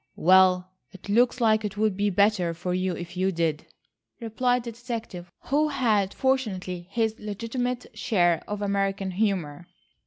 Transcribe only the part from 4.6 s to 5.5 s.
the detective,